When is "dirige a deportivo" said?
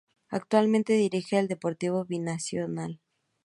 0.93-2.05